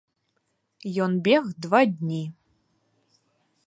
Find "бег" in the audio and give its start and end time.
1.29-1.43